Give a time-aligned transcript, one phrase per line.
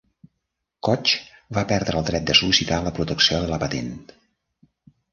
[0.87, 1.13] Koch
[1.59, 3.97] va perdre el dret de sol·licitar la protecció de la patent.